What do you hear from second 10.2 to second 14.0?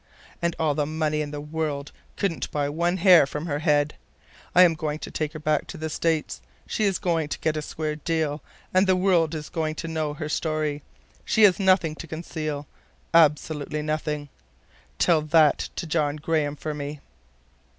story. She has nothing to conceal. Absolutely